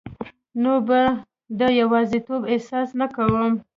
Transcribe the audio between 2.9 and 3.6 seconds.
نه کوم